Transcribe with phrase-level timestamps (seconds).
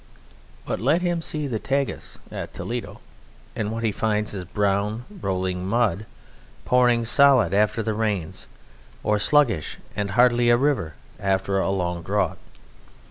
[0.65, 3.01] But let him see the Tagus at Toledo,
[3.55, 6.07] and what he finds is brown rolling mud,
[6.65, 8.47] pouring solid after the rains,
[9.03, 12.39] or sluggish and hardly a river after long drought.